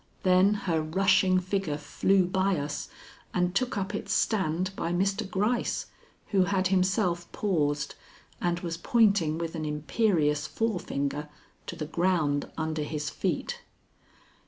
Then 0.23 0.55
her 0.55 0.81
rushing 0.81 1.39
figure 1.39 1.77
flew 1.77 2.25
by 2.25 2.57
us 2.57 2.89
and 3.35 3.53
took 3.53 3.77
up 3.77 3.93
its 3.93 4.11
stand 4.11 4.75
by 4.75 4.91
Mr. 4.91 5.29
Gryce, 5.29 5.85
who 6.29 6.45
had 6.45 6.69
himself 6.69 7.31
paused 7.31 7.93
and 8.41 8.61
was 8.61 8.77
pointing 8.77 9.37
with 9.37 9.53
an 9.53 9.63
imperious 9.63 10.47
forefinger 10.47 11.29
to 11.67 11.75
the 11.75 11.85
ground 11.85 12.51
under 12.57 12.81
his 12.81 13.11
feet. 13.11 13.61